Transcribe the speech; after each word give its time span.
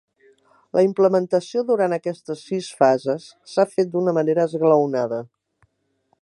La 0.77 0.83
implementació 0.85 1.63
durant 1.67 1.93
aquestes 1.97 2.41
sis 2.47 2.71
fases 2.79 3.27
s’ha 3.53 3.67
fet 3.75 3.93
d’una 3.93 4.15
manera 4.21 4.49
esglaonada. 4.51 5.21